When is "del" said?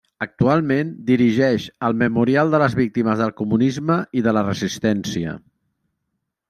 3.23-3.37